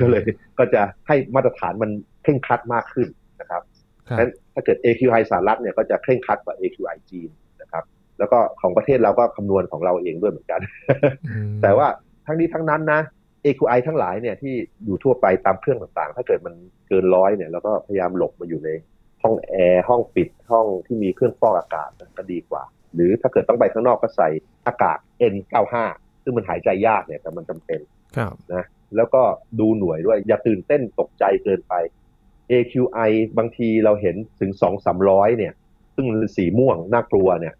[0.00, 0.22] ก็เลย
[0.58, 1.90] ก็จะให้มาตรฐานมัน
[2.22, 3.08] เคร่งครัดมากขึ้น
[3.40, 3.62] นะครับ
[4.18, 7.30] งั้นถ้าเกิด AQI สหรัฐเนี่ยก็จะเคร่งครัดกว่า AQI จีน
[7.60, 7.84] นะครับ
[8.18, 10.60] แล้วก็ของประเทศเราก็คำนวณของเราเองด้วยเหมือนกัน
[11.62, 11.88] แต่ว่า
[12.26, 13.00] ทั้งนี้ทั้งนั้นนะ
[13.44, 14.54] AQI ทั้งหลายเนี่ยที่
[14.84, 16.54] อยู่ทั่วไปตามเครื่องต่างๆ ถ้าเกิดมัน
[16.88, 18.70] เกินร้อยเนี่ยเราก็พยายามหลบมาอยู่ใน
[19.22, 22.62] ห้องแอร์ห้องปิดห้องที่มีเครื่องฟอกอากาศก็ดีกว่า
[22.94, 24.28] หรือถ้าเกิดต้องไปข้างนอกก็ใส่
[24.66, 24.98] อากาศ
[25.34, 25.76] N95
[26.22, 27.80] ซึ่งมันหายใจยากเนี่ยแต่มันจำเป็น
[28.54, 28.64] นะ
[28.96, 29.22] แล้วก็
[29.60, 31.74] ดูหน่วยด้วย อย่าตื่นเต้นตกใจเกินไป
[32.50, 35.52] AQI บางทีเราเห็นถึงสองสามร้อยเนี่ย
[35.94, 36.06] ซึ่ง
[36.36, 37.54] สีม่วงน่ากลัวเนี่ย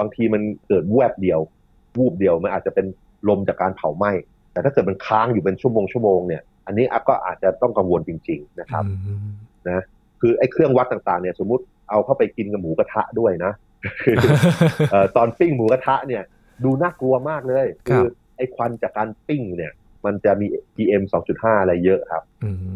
[0.00, 1.40] บางทีมันเกิดแวบเดียว
[1.98, 2.86] วูบเดียวมันอาจจะเป็น
[3.28, 4.12] ลมจากการเผาไหม้
[4.52, 8.84] แต่ถ้าเกิดมันค้างอยู่เป็นชั่วโมงชั่วโมงเนี่ย อันนี้ก็อาจจะต้องกังวลจริง ๆ นะครับ
[9.68, 9.84] นะ
[10.20, 13.52] คือไอ้เครื่องวัดต่างๆเนี่ย สมมุติเอาเข้าไปกินกับหมูกระทะด้วยนะ
[15.16, 16.22] ตอนปิ้งหมูกระทะเนี่ย
[16.64, 18.04] ดูน่ากลัวมากเลย คือ
[18.36, 19.72] ไอ้ควันจากการปิ้งเนี่ย
[20.04, 20.46] มันจะมี
[20.76, 22.22] PM 2.5 อะไรเยอะครับ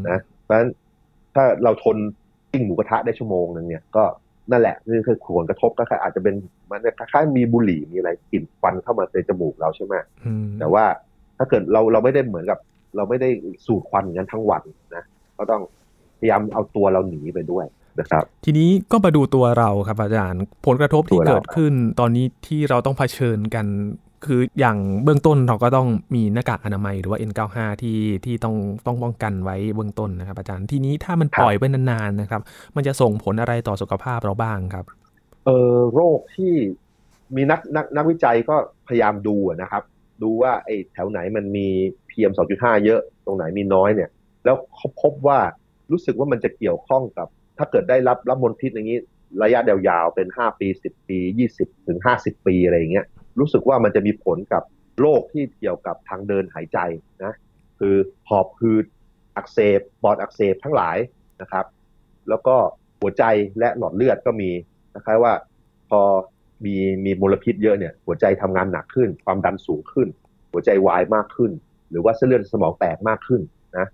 [0.08, 0.70] นะเพราะฉะนั้น
[1.34, 1.96] ถ้าเราทน
[2.52, 4.04] ปิ้งหมูกระทะได้ชั่วโมงหนึ่งเนี่ยก็
[4.50, 6.34] นั่นแหละนี่คือผลกระทบก็อาจจะเป็น
[6.70, 9.94] มันคล้ายๆมีบุหรี่มีอะไรกลิ่นควันเข้ามาในจมูกเราใช่ไหม
[10.60, 10.84] แต่ว่า
[11.38, 12.58] ถ้าเกิดเราเราไม่ได้เหมือนกับ
[12.96, 13.28] เราไม่ได้
[13.66, 14.62] สูดควันอย่างนั้นทั้งวัน
[14.96, 15.04] นะ
[15.38, 15.62] ก็ต้อง
[16.18, 17.66] พยายามเอาตัวเราหนีไปด้วย
[18.00, 23.66] นะครับ ทีนี้ก็มาดูตัวเราครับอาจารย์ ผลกระทบที่เกิดขึ้นตอนนี้ที่เราต้องเผชิญกัน
[24.24, 32.42] คืออย่างเบื้องต้นเราก็ต้องมีหน้ากากอนามัยหรือว่า N95 ที่ที่ต้องต้องป้องกันไว้เบื้องต้นนะครับ อาจารย์ทีนี้ถ้ามันปล่อยไปนานๆนะครับ
[32.76, 34.84] มันจะส่งผลอะไรต่อสุขภาพเราบ้างครับ
[35.44, 36.52] เออโรคที่
[37.36, 38.56] มีนักนักนักวิจัยก็
[38.88, 39.82] พยายามดูนะครับ
[40.22, 41.66] ดูว่าไอ้แถวไหนมันมี
[42.10, 44.10] PM 2.5 เยอะ ตรงไหนมีน้อยเนี่ย
[44.44, 45.38] แล้วเขาพบว่า
[45.92, 48.98] รู้สึกว่ามันจะเกี่ยวข้องกับ ถ้าเกิดได้รับรับมลพิษอย่างนี้
[49.42, 53.06] ระยะยาวๆเป็นห้าปีสิบปียี่สิบถึงห้าสิบปีอะไรอย่างเงี้ย
[53.40, 54.62] รู้สึกว่ามันจะมีผลกับ
[55.00, 56.78] โรคที่เกี่ยวกับทางเดินหายใจ
[57.24, 57.32] นะ
[57.78, 57.96] คือ
[58.28, 58.84] หอบหืด
[59.36, 60.96] อักเสบปอดอักเสบทั้งหลาย
[61.40, 61.66] นะครับ
[62.28, 62.56] แล้วก็
[63.00, 63.24] หัวใจ
[63.58, 64.50] และหลอดเลือดก็มี
[64.96, 65.34] นะครับว่า
[65.90, 66.00] พอ
[66.64, 70.08] มีมีมลพิษเยอะเนี่ยหัวใจทำงานหนักขึ้น ความดันสูงขึ้น
[70.52, 71.50] หัวใจวายมากขึ้น
[71.90, 73.40] หรือว่าเส้นเลือดสมองแตกมากขึ้น
[73.78, 73.86] นะ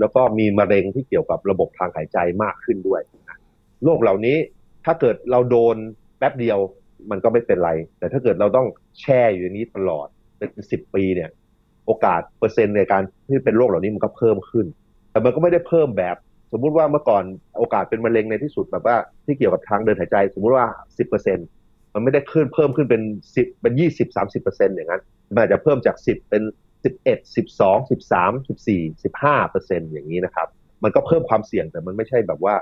[0.00, 3.00] แล้วก็มีมะเร็งที่เกี่ยวกับระบบทางหายใจมากขึ้นด้วย
[3.84, 4.36] โรคเหล่านี้
[4.84, 5.76] ถ้าเกิดเราโดน
[6.18, 6.58] แป๊บเดียว
[7.10, 8.66] มันก็ไม่เป็นไร แต่ถ้าเกิดเราต้อง
[9.00, 10.06] แช่อยู่ในนี้ตลอด
[10.38, 11.30] เป็นสิบปีเนี่ย
[11.86, 14.66] โอกาสเปอร์เซ็นต์ในการที่เป็นโรคเหล่านี้มันก็เพิ่มขึ้น
[15.10, 16.16] แต่มันก็ไม่ได้เพิ่มแบบ
[16.52, 17.24] สมมุติว่าเมื่อก่อน
[17.58, 20.66] โอกาสเป็นมะเร็งในที่สุดแบบว่าที่เกี่ยวกับทางเดินหายใจ สมมุติว่า
[20.98, 21.38] สิบเปอร์เซ็น
[21.94, 23.02] มันไม่ได้ขึ้นเพิ่มขึ้นเป็น
[23.34, 25.02] สิบเป็นยี่สิบสามสิบเปอร์เซ็นต์อย่างนั้น
[25.34, 26.42] มันอาจจะเพิ่มจากสิบเป็น
[26.84, 30.48] สิบเอ็ดสิบสองสิบสามสิบสี่สิบห้าเปอร์เซ็นอย่างนี้นะครับ
[30.82, 32.54] มันก็เพิ่มความเสี่ยงแต่มันไม่ใช่แบบว่า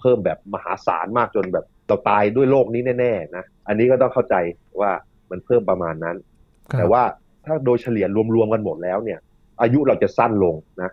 [0.00, 4.34] เพิ่มแบบมหาศาลมากจนแบบเราตายด้วยโรคนี้แน่ๆนะอันนี้ก็ต้องเข้าใจ
[4.80, 4.92] ว่า
[5.30, 6.16] มันเพิ่มประมาณนั้น
[6.78, 7.02] แต่ว่า
[7.44, 9.18] ถ้าโดยเฉลี่ยรวมๆกันหมดแล้วเนี่ย
[9.62, 10.90] อายุเราจะสั้นลงนะ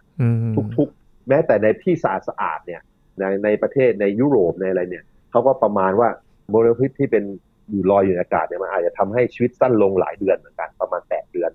[0.77, 2.81] ทุกๆ แม้แต่ในที่สะอาดสะอาดเนี่ย
[3.19, 6.09] ในในประเทศในยุโรปในอะไรเนี่ยเขาก็ประมาณว่า
[6.49, 7.23] โมเลกุลที่เป็น
[7.71, 11.51] อยู่ลอยอยู่ในอากาศเนี่ยมันอาจจะทำให้ชีวิตสั้นลงหลายเดือนเหมือนกันประมาณแปดเดือน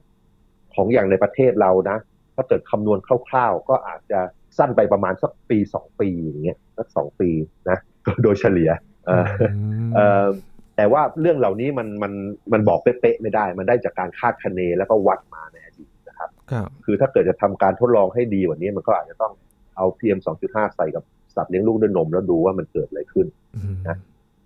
[0.74, 1.98] ของอย่างในประเทศเรานะ
[2.36, 4.20] ถ้าเกิดคำนวณคร่าวๆ ก็อาจจะ
[4.58, 7.30] สั้นไปประมาณสักปีสองปีอย่างเงี้ยสักสองปี
[7.70, 7.78] นะ
[8.22, 8.70] โดยเฉลี่ย
[10.76, 12.12] แต่ว่าเรื่องเหล่านี้มันมัน
[12.52, 16.30] มันบอกเป๊ะๆไม่ได้ มันได้จากการคาดคะเนแล้วก็วัดมาในอดีตนะครับ
[16.84, 19.32] คือถ้าเกิดจะทำการทดลองให้ดีกว่านี้มันก็อาจจะต้อง
[19.76, 23.26] เอา PM 2.5ใส่กับสัตว์เลี้ยงลูกด้วยนมแล้วดูว่ามันเกิดอะไรขึ้น
[23.88, 23.96] นะ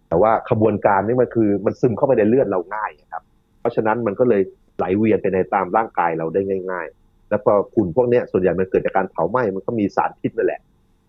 [0.09, 3.23] แต่ว่าขบวนการนี้มันคือมันซึมเข้าไปในเลือดเราง่ายครับ
[3.69, 4.43] ราะฉะนั้นมันก็เลย
[4.79, 10.61] ไหลเวียนไปในตามร่างกายเราได้ง่าย ๆ แล้วพอฝุ่นพวกเนี้ยส่วนใหญ่มันเกิดจากการเผาไหม้มันก็มีสารพิษนั่นแหละ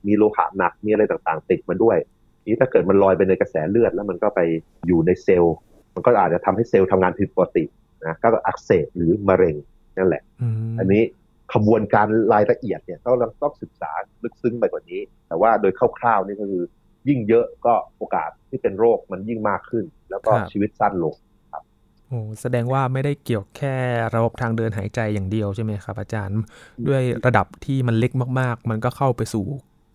[0.07, 1.97] มีโลหะหนักมีอะไรต่างๆ ติดมาด้วย
[2.49, 4.39] นี้ถ้าเกิดมันลอยไปในกระแสเลือด แล้วมันก็ไป
[4.87, 5.55] อยู่ในเซลล์
[5.95, 7.63] มันก็อาจจะทำให้เซลล์ทำงานผิดปกติ
[8.05, 9.55] นะก็อักเสบหรือมะเร็ง
[9.97, 10.23] นั่นแหละ
[10.79, 11.01] อันนี้
[11.53, 13.91] ขบวนการรายละเอียดเนี่ยต้องต้องศึกษา
[14.23, 16.63] ลึกซึ้งไปกว่านี้ แต่ว่าโดยคร่าวๆนี่ก็คือ
[17.07, 21.28] ยิ่งเยอะก็โอกาสที่เป็นโรคมันยิ่งมากขึ้น แล้วก็ชีวิตสั้นลงครับ
[22.09, 23.75] โอ้แสดงว่าไม่ได้เกี่ยวแค่
[24.15, 26.39] ระบบทางเดินหายใจอย่างเดียวใช่ไหมครับ อาจารย์
[26.87, 29.45] ด้วยระดับที่มันเล็กมาก ๆ มันก็เข้าไปสู่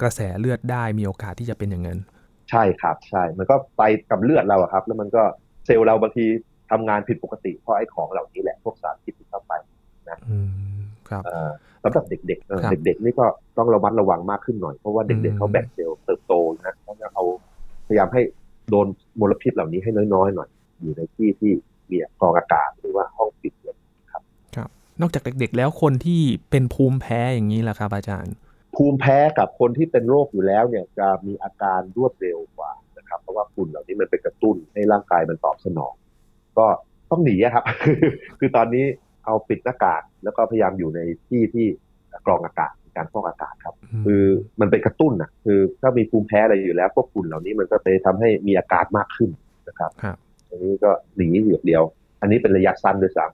[0.03, 1.98] กระแสเลือดได้มีโอกาสที่จะเป็นอย่างนั้น
[2.50, 5.22] ใช่ครับใช่ มันก็ไปกับเลือดเราครับ แล้วมันก็
[5.66, 6.24] เซลล์เราบางที
[6.70, 9.53] ทำงานผิดปกติเพราะไอ้ของเหล่านี้แหละพวกสารพิษที่เข้าไป
[10.09, 10.18] นะ
[11.09, 11.22] ครับ
[11.83, 13.27] สำหรับเด็กๆเด็ก ๆ นี่ก็
[13.59, 17.24] ต้องระมัดระวังมากขึ้นหน่อยเพราะว่าเด็ก ๆเขาแบ่งเซลล์เติบโตนะเขาจะเอา
[17.87, 18.22] พยายามให้
[18.70, 18.87] โดน
[19.20, 20.48] มลพิษเหล่านี้ให้น้อยๆหน่อย
[20.83, 21.53] อยู่ในที่ที่
[21.90, 23.53] มีกรองอากาศหรือว่าห้องปิด
[24.12, 24.23] ครับ
[24.57, 24.68] ครับ
[25.01, 26.20] นอกจากเด็กๆ แล้วคนที่
[26.51, 28.35] เป็นภูมิแพ้อย่างนี้แหละครับ อาจารย์
[28.77, 35.94] ภูมิแพ้กับคนที่เป็นโรคอยู่แล้วเนี่ยจะมีอาการรวดเร็วกว่านะครับ เพราะว่าฝุ่นเหล่านี้มันเป็นกระตุ้นให้ร่างกายมันตอบสนอง
[36.59, 36.66] ก็
[37.11, 37.64] ต้องหนีครับ
[38.38, 38.85] คือตอนนี้
[39.25, 41.66] เอาปิดหน้ากากแล้วก็พยายามอยู่ในที่ที่
[42.27, 43.75] กรองอากาศการฟอกอากาศครับ
[44.07, 44.25] คือ
[44.61, 49.31] มันเป็นกระตุ้นอะคือถ้ามีภูมิแพ้อะไรอยู่แล้วพวกฝุ่นเหล่านี้มันก็ไปทำให้มีอาการมากขึ้น
[49.68, 49.90] นะครับ
[50.55, 51.85] อันนี้ก็หนีอยู่เดียว
[52.21, 53.27] อันนี้เป็นระยะสั้นด้วยซ้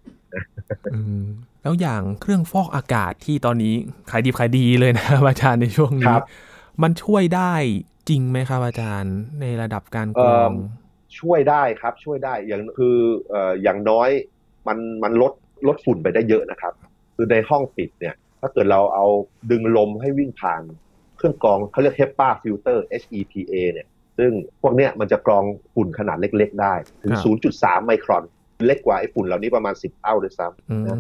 [0.77, 3.75] ำแล้วอย่างเครื่องฟอกอากาศที่ตอนนี้
[4.11, 6.15] ขายดีขายดีเลยนะอาจารย์ในช่วงนี้
[6.83, 7.53] มันช่วยได้
[8.09, 10.53] จริงไหมครับอาจารย์ในระดับการกรอง
[11.21, 12.97] ช่วยได้ครับช่วยได้อย่างคือ
[13.63, 14.09] อย่างน้อย
[14.69, 15.33] มันมันลด
[15.69, 16.73] ลดฝุ่นไปได้เยอะนะครับ
[17.15, 19.07] คือในห้องปิดเนี่ย ถ้าเกิดเราเอา
[19.51, 20.63] ดึงลมให้วิ่งผ่าน
[21.17, 23.87] เครื่องกรองเขาเรียก HEPA filter HEPA เนี่ย
[24.21, 27.13] ซึ่งพวกเนี้ยมันจะกรองฝุ่นขนาดเล็ก ๆ ได้ ถึง
[27.51, 28.25] 0.3 ไมครอน
[28.67, 30.99] เล็กกว่าไอ้ฝุ่นเหล่านี้ประมาณ 10 เท่าด้วยซ้ำนะ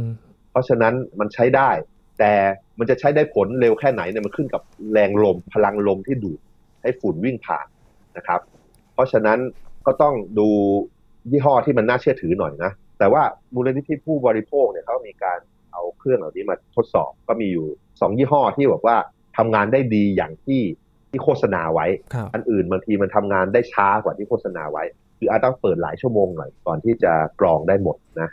[0.50, 1.70] เพราะฉะนั้นมันใช้ได้
[2.18, 2.32] แต่
[2.78, 6.38] มันจะใช้ได้ผลเร็วแค่ไหนเนี่ยมันขึ้นกับแรงลมพลังลมที่ดูด
[6.82, 7.66] ให้ฝุ่นวิ่งผ่าน
[8.16, 8.40] นะครับ
[8.94, 9.38] เพราะฉะนั้น
[9.86, 10.48] ก็ต้องดู
[11.30, 13.22] ยี่ห้อที่มันน่าเชื่อถือหน่อยนะ แต่ว่า
[13.54, 15.38] มูลนิธิผู้บริโภคเนี่ยเขามีการ
[15.72, 17.66] เอาเครื่องเหล่านี้มาทดสอบก็มีอยู่
[18.00, 18.96] สองยี่ห้อที่บอกว่า
[19.36, 20.60] ทำงานได้ดีอย่างที่
[21.10, 21.86] ที่โฆษณาไว้
[22.34, 24.84] อันอื่นบางทีมันทำงานได้ช้ากว่าที่โฆษณาไว้
[25.18, 28.28] คืออาจต้องเปิดหลายชั่วโมงหน่อยก่อนที่จะกรองได้หมดนะ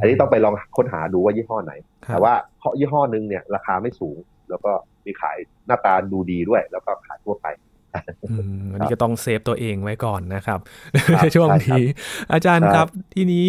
[0.00, 1.72] อันนี้ต้องไปลองค้นหาดูว่ายี่ห้อไหน
[2.08, 2.34] แต่ว่า
[2.78, 4.16] ยี่ห้อนึงเนี่ยราคาไม่สูง
[4.48, 4.72] แล้วก็
[5.04, 7.46] มีขายหน้าตาดูดีด้วย แล้วก็ขายทั่วไป
[8.72, 10.58] อันนี้ก็ต้องเซฟตัวเองไว้ก่อนนะครับ
[11.14, 11.82] ในช่วงนี้
[12.32, 13.46] อาจารย์ครับที่นี้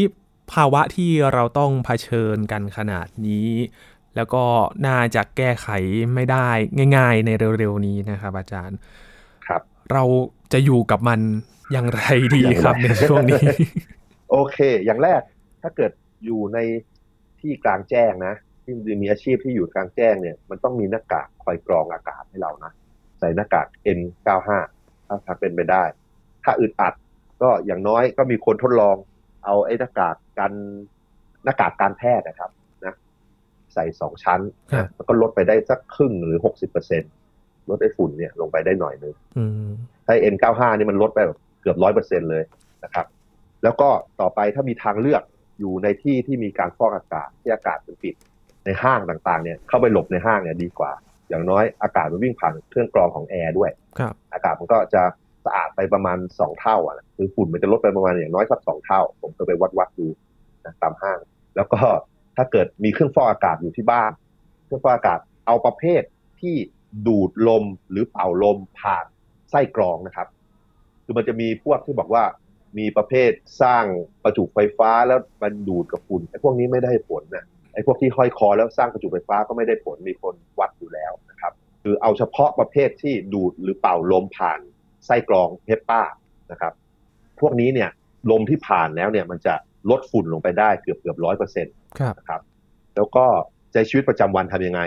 [0.54, 3.48] ภาวะที่เราต้องเผชิญกันขนาดนี้
[4.16, 4.44] แล้วก็
[4.88, 5.68] น่าจะแก้ไข
[6.16, 6.50] ไม่ได้
[6.98, 8.78] ง่าย ๆ ในเร็วๆนี้นะครับ อาจารย์
[9.48, 10.04] ครับ เรา
[10.54, 11.20] จะอยู่กับมัน
[11.72, 12.04] อย่างไร
[12.36, 13.44] ดีครับในช่วงนี้
[14.32, 15.22] โอเค อย่างแรก
[15.62, 15.92] ถ้าเกิด
[16.26, 16.58] อยู่ใน
[17.40, 22.72] ที่กลางแจ้งนะที่มีอาชีพที่อยู่กลางแจ้งเนี่ยมันต้องมีหน้ากากคอยกรองอากาศให้เรานะ
[23.20, 24.50] ใส่หน้ากาก N95
[25.26, 25.84] ถ้าเป็นไปได้
[26.44, 26.94] ถ้าอึดอัด
[27.42, 28.96] ก็อย่างน้อยก็มีคนทดลอง
[29.46, 30.52] เอาไอ้หน้ากากกัน
[31.44, 32.63] หน้ากากการแพทย์นะครับนะ
[33.74, 34.40] ใส่สองชั้น
[34.74, 37.04] นะแล้วก็ลดไปได้สักครึ่งหรือหกสิบเปอร์เซ็น
[37.70, 39.16] ลดไอ้ฝุ่นเนี่ยลงไปได้หน่อยนึง
[40.06, 42.44] ถ้า N95 นี่มันลดไปแบบเกือบร้อยเปอร์เซ็นเลย
[42.84, 43.06] นะครับ
[43.64, 43.90] แล้วก็
[44.22, 45.24] ต่อไปถ้ามีทางเลือก
[45.60, 48.16] อยู่ในที่ที่มีการฟอกอากาศที่อากาศเป็นปิด
[48.66, 50.92] ในห้างต่างๆเนี่ยเข้าไปหลบในห้างเนี่ยดีกว่า
[51.30, 53.72] อย่างน้อยอากาศมันวิ่งผ่านเครื่องกรองของแอร์ด้วย
[54.34, 55.02] อากาศมันก็จะ
[55.46, 60.08] สะอาดไปประมาณสองเท่าอะคือฝุ่นมันจะลดไปประมาณอย่างน้อยสักสองเท่า ผมก็ไปวัดวัดดู
[60.66, 61.20] นะตามห้าง
[61.56, 61.82] แล้วก็
[62.38, 64.12] ถ้าเกิดมีเครื่องฟอกอากาศอยู่ที่บ้าน
[64.66, 66.02] เครื่องฟอกอากาศเอาประเภท
[66.42, 66.56] ที่
[67.08, 69.06] ดูดลมหรือเป่าลมผ่าน
[69.52, 70.28] ไส้กรองนะครับ
[71.06, 72.24] คือมันจะมีพวกที่บอกว่า
[72.78, 73.86] มีประเภทสร้าง
[74.24, 84.60] ประจุไฟฟ้าแล้วมันดูดกับฝุ่นไอ้พวกนี้ไม่ได้ผลนะไอ้พวกที่ห้อยคอแล้วสร้างประจุไฟฟ้าก็ไม่ได้ผลมีคนวัดอยู่แล้วนะครับ คือเอาเฉพาะประเภทที่ดูดหรือเป่าลมผ่าน
[85.06, 86.02] ไส้กรองเฮปป้า
[86.52, 86.74] นะครับ
[87.40, 87.90] พวกนี้เนี่ย
[88.32, 89.54] ลมที่ผ่านแล้วเนี่ยมันจะ
[89.90, 91.74] ลดฝุ่นลงไปได้เกือบเกือบร้อยเปอร์เซ็นต์
[92.20, 92.42] นะครับ
[92.96, 93.26] แล้วก็
[93.72, 94.82] ใช้ชีวิตประจำวันทำยังไง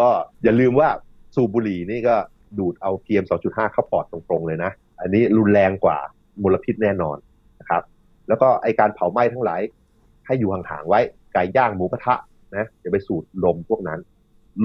[0.00, 0.08] ก็
[0.44, 0.88] อย่าลืมว่า
[1.34, 2.16] สูบบุหรี่นี่ก็
[2.58, 4.70] ดูดเอาเพียม2.5 เข้าปอดตรงๆเลยนะ
[5.00, 5.98] อันนี้รุนแรงกว่า
[6.42, 7.16] มลพิษแน่นอน
[7.60, 7.82] นะครับ
[8.28, 9.60] แล้วก็ไอการเผาไหม้ทั้งหลาย
[10.26, 11.00] ให้อยู่ห่างๆไว้
[11.32, 12.14] ไก่ย่างหมูกระทะ
[12.56, 14.00] นะอย่าไปสูดลมพวกนั้น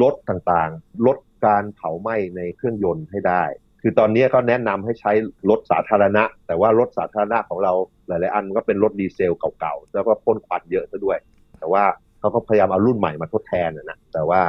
[0.02, 3.44] ลดต่างๆ ลดการเผาไหม้ในเครื่องยนต์ให้ได้
[3.82, 5.12] คือตอนนี้ก็แนะนำให้ใช้
[5.50, 7.74] รถสาธารณะ แต่ว่ารถสาธารณะของเรา
[8.08, 11.18] หลายๆอันก็เป็นรถดีเซลเก่าๆ แล้วก็พ่นควันเยอะซะด้วย
[11.64, 11.86] แต่ว่า
[12.20, 14.42] เขาก็พยายามเอารุ่นใหม่มาทดแทนนะแต่ว่า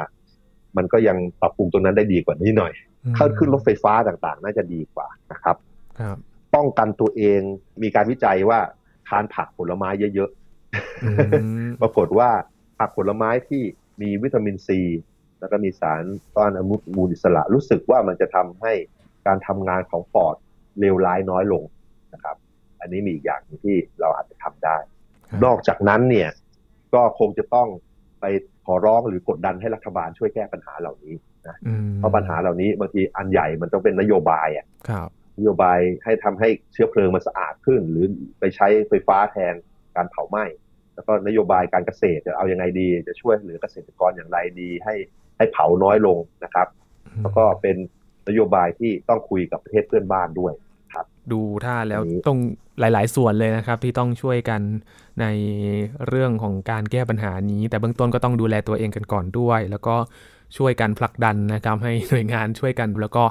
[0.76, 2.72] มันก็ยังปรับปรุงตรงนั้นได้ดีกว่านี้หน่อย
[3.16, 5.56] เข้าขึ้นรถไฟฟ้าต่างๆ น่าจะดีกว่านะครับ
[6.54, 7.40] ป้องกันตัวเอง
[7.82, 8.58] มีการวิจัยว่า
[9.08, 12.30] ทานผักผลไม้เยอะๆ ปรากฏว่า
[12.78, 13.62] ผักผลไม้ที่
[14.02, 14.80] มีวิตามินซี
[15.40, 16.02] แล้วก็มีสาร
[16.36, 18.72] ต้านอนุมูลอิสระ รู้สึกว่ามันจะทำให้
[19.26, 20.34] การทำงานของปอด
[20.80, 21.64] เลวร้ายน้อยลง
[22.14, 22.36] นะครับ
[22.80, 24.76] อันนี้มีอีกอย่างที่เราอาจจะทำได้
[25.44, 26.30] นอกจากนั้นเนี่ย
[26.94, 27.68] ก็คงจะต้อง
[28.20, 28.24] ไป
[28.66, 31.14] ขอร้องหรือกดดันให้รัฐบาลช่วยแก้ปัญหาเหล่านี้
[31.48, 31.56] นะ
[31.96, 34.66] เพราะปัญหาเหล่านี้บางทีอันใหญ่มันต้องเป็นนโยบายอะ
[35.38, 38.06] นโยบายให้ทำให้เชื้อเพลิงมันสะอาดขึ้น หรือ
[38.38, 39.54] ไปใช้ไฟฟ้าแทน
[39.96, 40.44] การเผาไหม้
[40.94, 44.94] แล้วก็นโยบายการเกษตรจะเอาอยัางไงดี จะช่วยเหลือเกษตรกรอย่างไรดีให้
[45.36, 46.68] ให้เผาน้อยลงนะครับ
[47.22, 47.76] แล้วก็เป็น
[48.28, 50.63] นโยบายที่ต้องคุยกับประเทศเพื่อนบ้านด้วยครับ
[51.32, 52.38] ดูท่าแล้วต้อง
[52.80, 54.60] หลาย ๆ ส่วนเลยนะครับ ที่ต้องช่วยกัน
[55.20, 55.26] ใน
[56.08, 59.96] เรื่องของการแก้ปัญหานี้ แต่เบื้องต้นก็ต้องดูแลตัวเองกันก่อนด้วย แล้วก็
[60.56, 63.24] ช่วยกันผลักดันนะครับให้หน่วยงานช่วยกัน แล้วก็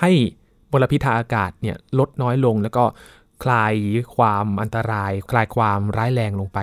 [0.00, 0.10] ให้
[0.72, 2.84] มลพิษทางอากาศเนี่ยลดน้อยลง แล้วก็
[3.44, 3.74] คลาย
[4.16, 6.58] ความอันตราย คลายความร้ายแรงลงไป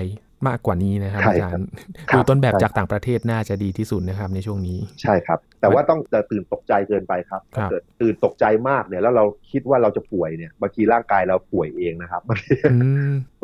[0.47, 1.67] มากกว่านี้นะครับอาจารย์
[2.13, 12.21] ดูต้นแบบจากต่างประเทศน่าจะดีที่สุดนะครับในช่วงนี้ใช่ครับ แต่ว่าต้องจะตื่นตกใจเกินไปครับถ้าเกิดตื่นตกใจมากเนี่ยแล้วเราคิดว่าเราจะป่วยเนี่ยบางทีร่างกายเราป่วยเองนะครับ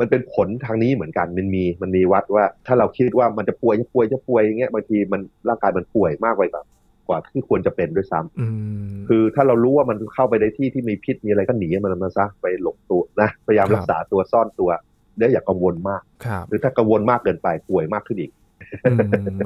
[0.02, 6.64] ันเป็นผลทางนี้เหมือนกันมันมีมันมีวัดว่า ถ้าเราคิดว่ามันจะป่วยจะป่วยจะป่วยอย่างเงี้ยบางทีมันร่างกายมันป่วยมากไปกว่า
[7.08, 14.70] กว่าที่ควรจะเป็นด้วยซ้ำคือถ้าเรารู้ว่ามันเข้าไปในที่ที่มีพิษมีอะไรก็หนีมันมาซะไปหลบตัวนะพยายามรักษาตัวซ่อนตัว
[15.16, 16.02] เดี๋ยวอย่ากังวลมาก
[16.48, 18.30] หรือถ้ากังวลมากเกินไปป่วยมากขึ้นอีก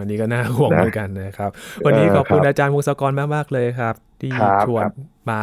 [0.01, 1.51] วันนี้ก็น่าห่วงเหมือนกันนะครับ
[1.87, 4.31] วันนี้ขอบคุณอาจารย์วงศกรมากๆเลยครับ ที่
[4.67, 4.85] ชวน
[5.31, 5.41] มา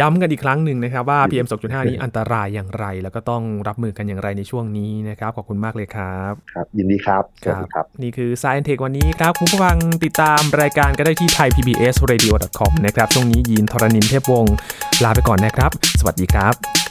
[0.00, 12.70] ย้ำกันอีกครั้งหนึ่งนะครับ ว่า PM 2.5 นี้อันตรายอย่างไร แล้วก็ต้องรับมือกันอย่างไรในช่วงนี้นะครับ ขอบคุณมากเลยครับ ครับ ยินดีครับสวัสดีครับ นี่คือ Science Tech วันนี้ครับ คุณผู้ฟังติดตามรายการก็ได้ที่ thaipbsradio.com
[12.86, 14.54] นะครับช่วงนี้ยินทรณินเทพวงศ์
[15.04, 16.81] ลาไปก่อนนะครับ สวัสดีครับ